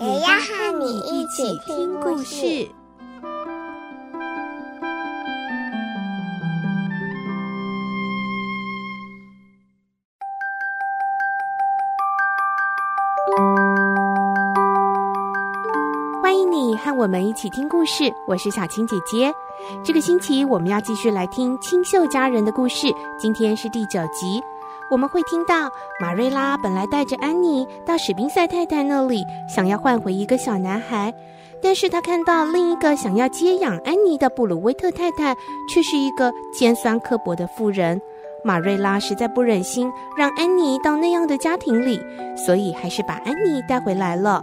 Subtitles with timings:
[0.00, 2.68] 也要和你一起听故事。
[16.22, 19.32] 欢迎你和我们一起听故事，我是小青姐姐。
[19.82, 22.86] 这个星期我们要继续来听清秀佳人的故事，
[23.18, 24.40] 今天是第九集。
[24.90, 25.70] 我们会听到
[26.00, 31.12] 马瑞拉本来带着安妮到史宾塞太太那里，想要换回一个小男孩，
[31.62, 35.34] 但是她看到另一个想要接养安妮的布鲁威特太太，
[35.68, 38.00] 却是一个尖酸刻薄的妇人。
[38.42, 42.00] 马瑞拉实在不忍心让安妮到那样的家庭里，
[42.34, 44.42] 所以还是把安妮带回来了。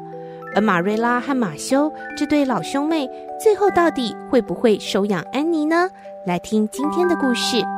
[0.53, 3.09] 而马瑞拉和马修这对老兄妹，
[3.41, 5.89] 最后到底会不会收养安妮呢？
[6.25, 7.57] 来听今天的故事，《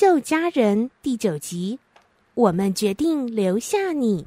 [0.00, 1.78] 秀佳人》第九集。
[2.32, 4.24] 我们决定留下你。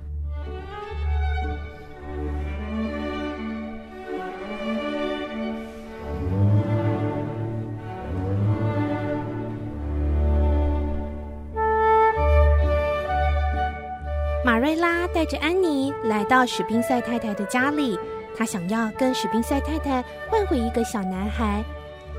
[14.45, 17.97] 马瑞拉带着安妮来到史宾塞太太的家里，
[18.37, 21.63] 她想要跟史宾塞太太换回一个小男孩。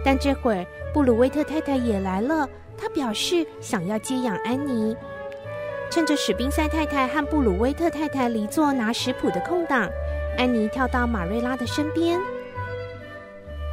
[0.05, 4.95] 但这会儿布鲁威特太太也来了，她表示想要接养安妮。
[5.91, 9.89] 趁着史宾塞太太和布鲁威特太太离座拿食谱的空档，
[10.37, 12.21] 安妮跳到马瑞拉的身边。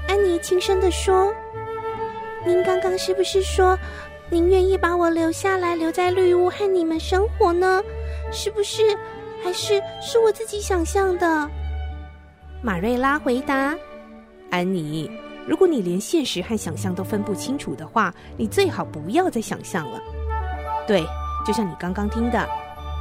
[0.07, 1.33] 安妮轻声地说
[2.45, 3.77] ：“您刚刚是不是说，
[4.29, 7.81] 您愿意把我留下来，留在绿屋和你们生活呢？”
[8.31, 8.95] 是不是？
[9.43, 11.49] 还是是我自己想象的？
[12.61, 13.75] 马瑞拉回答
[14.51, 15.09] ：“安妮，
[15.47, 19.99] 如果你连现实和想象都分不清楚的话，你最好不要再想象了。
[20.87, 21.03] 对，
[21.45, 22.47] 就像你刚刚听的，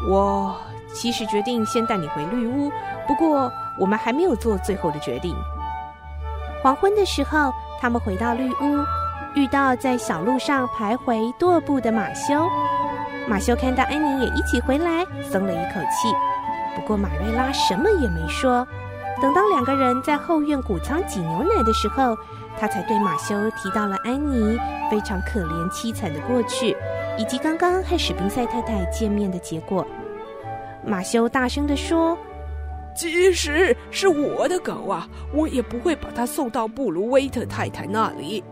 [0.09, 0.55] 我
[0.95, 2.71] 其实决定先带你回绿屋，
[3.07, 5.35] 不过我们还没有做最后的决定。”
[6.63, 8.85] 黄昏的时候，他们回到绿屋，
[9.35, 12.49] 遇到在小路上徘徊踱步的马修。
[13.29, 16.15] 马修看到安妮也一起回来，松了一口气。
[16.75, 18.67] 不过马瑞拉什么也没说。
[19.21, 22.17] 等到两个人在后院谷仓挤牛奶的时候，
[22.59, 24.59] 他才对马修提到了安妮
[24.91, 26.77] 非常可怜凄惨的过去，
[27.19, 29.87] 以及刚刚和史宾塞太太见面的结果。
[30.85, 32.17] 马修大声地说
[32.97, 38.43] ：“即使是我的狗啊，我也不会把它送到布鲁威特太太那里。”“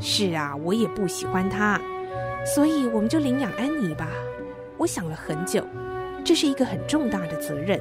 [0.00, 1.78] 是啊，我也不喜欢它。”
[2.46, 4.08] 所以我们就领养安妮吧。
[4.78, 5.62] 我想了很久，
[6.24, 7.78] 这是一个很重大的责任。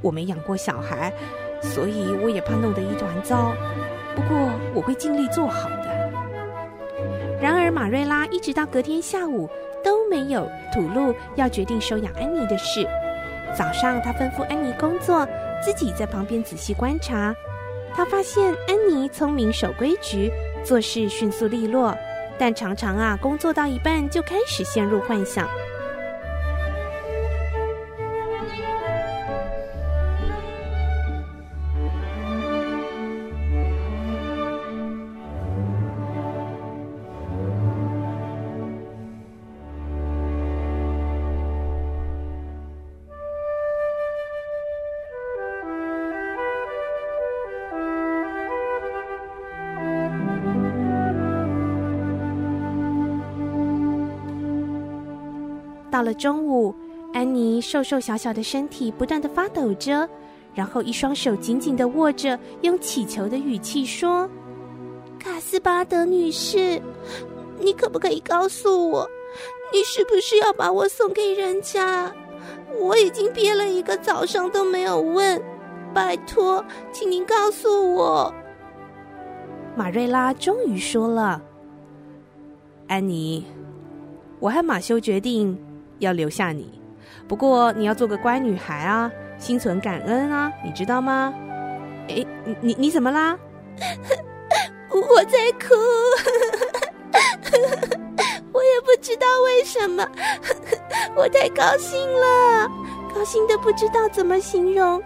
[0.00, 1.12] 我没养过小孩，
[1.60, 3.52] 所以我也怕弄得一团糟。
[4.14, 6.10] 不过我会尽力做好的。
[7.40, 9.48] 然而马瑞拉一直到隔天下午
[9.84, 12.86] 都没有吐露要决定收养安妮的事。
[13.56, 15.26] 早上他吩咐安妮工作，
[15.64, 17.34] 自己在旁边仔细观察。
[17.94, 20.30] 他发现安妮聪明守规矩，
[20.64, 21.96] 做事迅速利落。
[22.38, 25.48] 但常常啊，工作到一半就开始陷入幻想。
[55.98, 56.72] 到了中午，
[57.12, 60.08] 安妮瘦瘦小小的身体不断的发抖着，
[60.54, 64.30] 然后一双手紧紧的握着，用乞求的语气说
[65.18, 66.80] ：“卡斯巴德女士，
[67.58, 69.10] 你可不可以告诉我，
[69.72, 72.12] 你是不是要把我送给人家？
[72.78, 75.42] 我已经憋了一个早上都没有问，
[75.92, 78.32] 拜托，请您告诉我。”
[79.74, 81.42] 马瑞拉终于说了
[82.86, 83.44] ：“安妮，
[84.38, 85.58] 我和马修决定。”
[85.98, 86.80] 要留下你，
[87.26, 91.34] 不过你要做个乖女孩啊，心存感恩啊，你知道吗？
[92.08, 93.38] 哎，你你你怎么啦？
[94.90, 95.74] 我在哭。
[98.52, 100.06] 我也不知道为什么？
[101.14, 102.68] 我太高兴了，
[103.14, 105.00] 高兴的不知道怎么形容。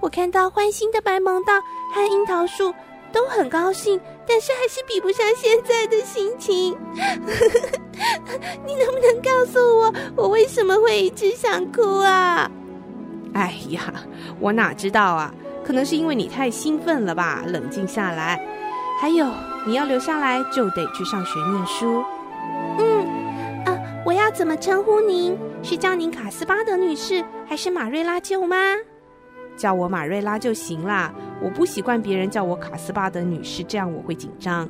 [0.00, 1.54] 我看到欢欣的白蒙道
[1.94, 2.74] 和樱桃树
[3.12, 6.76] 都很高兴，但是还是比不上现在的心情。
[10.20, 12.50] 我为什么会一直想哭啊？
[13.32, 13.80] 哎呀，
[14.38, 15.32] 我哪知道啊？
[15.64, 17.42] 可能是因为你太兴奋了吧？
[17.46, 18.38] 冷静下来。
[19.00, 19.26] 还有，
[19.66, 22.04] 你要留下来就得去上学念书。
[22.78, 25.38] 嗯，啊，我要怎么称呼您？
[25.62, 28.76] 是叫您卡斯巴德女士，还是马瑞拉舅妈？
[29.56, 31.10] 叫我马瑞拉就行啦。
[31.42, 34.68] 我不习惯别人叫我卡斯巴德女士，这样我会紧张。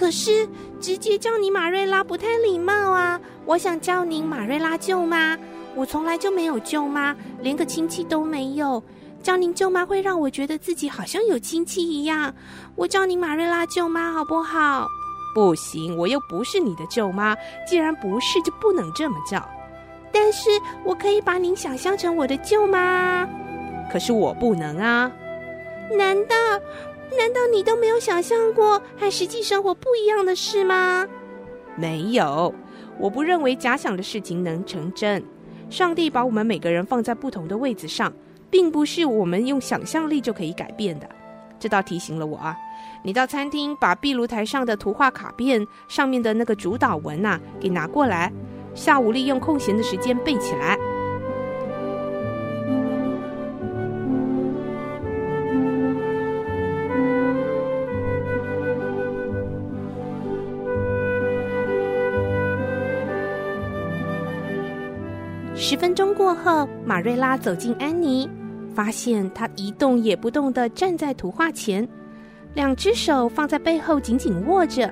[0.00, 0.48] 可是
[0.80, 3.20] 直接叫你马瑞拉不太礼貌啊！
[3.44, 5.36] 我想叫您马瑞拉舅妈。
[5.74, 8.82] 我从来就没有舅妈，连个亲戚都没有。
[9.22, 12.34] 叫您舅妈会让我觉得自己好像有亲戚一样。
[12.76, 14.86] 我叫您马瑞拉舅妈好不好？
[15.34, 17.36] 不行，我又不是你的舅妈。
[17.68, 19.46] 既然不是，就不能这么叫。
[20.10, 20.48] 但是
[20.82, 23.28] 我可以把您想象成我的舅妈。
[23.92, 25.12] 可是我不能啊。
[25.92, 26.34] 难道
[27.18, 31.06] 难道你都没有想象过和实际生活不一样的事吗？
[31.76, 32.54] 没有，
[32.98, 35.22] 我不认为假想的事情能成真。
[35.68, 38.12] 上帝把我们每个人放在不同的位置上，
[38.50, 41.08] 并不是我们用想象力就可以改变的。
[41.58, 42.56] 这倒提醒了我啊！
[43.04, 48.32] 你到餐厅把壁炉台上的图画卡片上面的那个主导文呐、给拿过来，
[48.74, 50.76] 下午利用空闲的时间背起来。
[65.62, 68.26] 十分钟过后，马瑞拉走进安妮，
[68.74, 71.86] 发现她一动也不动地站在图画前，
[72.54, 74.90] 两只手放在背后紧紧握着，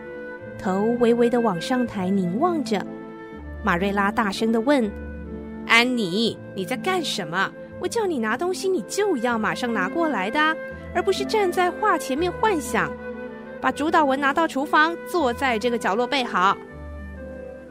[0.58, 2.86] 头微微地往上抬凝望着。
[3.64, 4.88] 马瑞拉大声地问
[5.66, 7.50] ：“安妮，你在干什么？
[7.80, 10.38] 我叫你拿东西，你就要马上拿过来的，
[10.94, 12.92] 而不是站在画前面幻想。
[13.58, 16.54] 把主导文拿到厨房，坐在这个角落背好。”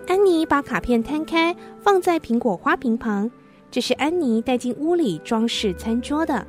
[0.08, 3.30] 安妮把卡片摊开，放在苹果花瓶旁。
[3.70, 6.48] 这是安妮带进屋里装饰餐桌的。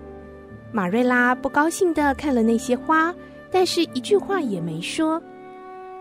[0.70, 3.12] 马瑞拉不高兴地看了那些花，
[3.50, 5.20] 但是一句话也没说。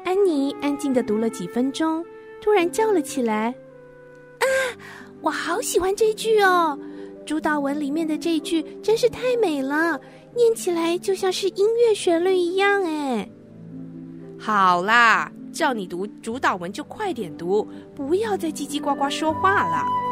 [0.06, 2.06] 安妮安静地读了几分钟，
[2.42, 3.54] 突然叫了起来
[4.40, 4.46] ：“啊，
[5.22, 6.78] 我好喜欢这句哦！
[7.26, 10.00] 主导文里面的这句真是太美了，
[10.36, 13.28] 念起来就像是音乐旋律一样。”哎，
[14.38, 15.32] 好啦。
[15.52, 20.07] 叫你读主导文就快点读，不要再叽叽呱呱说话了。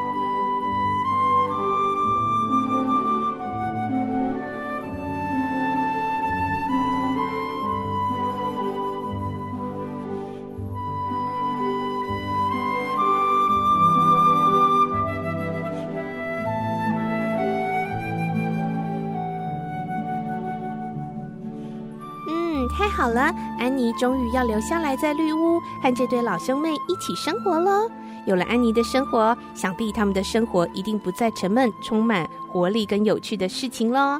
[22.77, 27.89] 太好了，安妮终于要留下来在绿屋和这对老兄妹一起生活喽。
[28.25, 34.19] 有了安妮的生活，想必他们的生活一定不再沉闷，充满活力跟有趣的事情喽。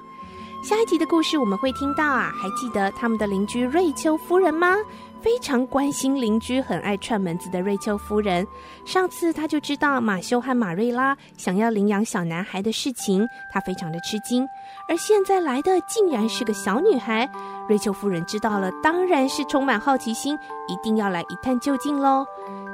[0.63, 4.77] 下一集的故事我们会听到啊，还记得他们的邻居瑞秋夫人吗？
[5.25, 8.45] 非常关心邻居，很爱串门子的瑞秋夫人，
[8.85, 14.47] 上次她就知道马修和马瑞拉想要领养小男孩的事情，她非常的吃惊。
[14.87, 17.27] 而现在来的竟然是个小女孩，
[17.67, 22.23] 瑞秋夫人知道了，当然是充满好奇心，一定要来一探究竟喽。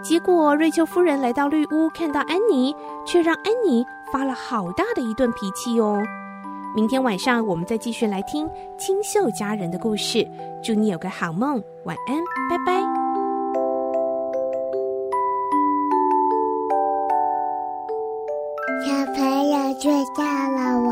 [0.04, 6.04] 结果瑞秋夫人来到绿屋，看到安妮，却让安妮发了好大的一顿脾气哦。
[6.74, 10.26] 明天晚上我们再继续来听清秀佳人的故事。
[10.64, 12.18] 祝你有个好梦晚安
[12.50, 12.82] 拜拜。
[18.86, 20.91] 小朋友睡觉了我